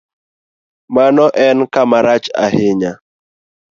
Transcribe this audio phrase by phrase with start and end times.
[0.95, 2.91] Mano en kama rach ahinya